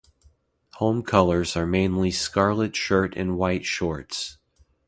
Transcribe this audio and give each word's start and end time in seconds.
Home 0.77 1.03
colours 1.03 1.55
are 1.55 1.67
mainly 1.67 2.09
scarlet 2.09 2.75
shirt 2.75 3.15
and 3.15 3.37
white 3.37 3.65
shorts. 3.67 4.39